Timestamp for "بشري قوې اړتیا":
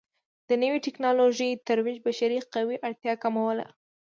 2.05-3.13